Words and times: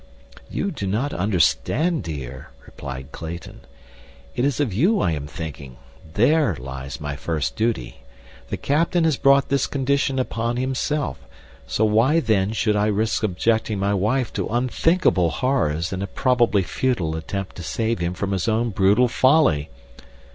"You 0.49 0.71
do 0.71 0.87
not 0.87 1.13
understand, 1.13 2.01
dear," 2.01 2.49
replied 2.65 3.11
Clayton. 3.11 3.61
"It 4.35 4.43
is 4.43 4.59
of 4.59 4.73
you 4.73 4.99
I 4.99 5.11
am 5.11 5.27
thinking—there 5.27 6.55
lies 6.55 6.99
my 6.99 7.15
first 7.15 7.55
duty. 7.55 7.97
The 8.49 8.57
captain 8.57 9.03
has 9.03 9.15
brought 9.15 9.49
this 9.49 9.67
condition 9.67 10.17
upon 10.17 10.57
himself, 10.57 11.19
so 11.67 11.85
why 11.85 12.19
then 12.19 12.51
should 12.51 12.75
I 12.75 12.87
risk 12.87 13.21
subjecting 13.21 13.77
my 13.77 13.93
wife 13.93 14.33
to 14.33 14.47
unthinkable 14.47 15.29
horrors 15.29 15.93
in 15.93 16.01
a 16.01 16.07
probably 16.07 16.63
futile 16.63 17.15
attempt 17.15 17.55
to 17.57 17.63
save 17.63 17.99
him 17.99 18.15
from 18.15 18.31
his 18.31 18.47
own 18.47 18.71
brutal 18.71 19.07
folly? 19.07 19.69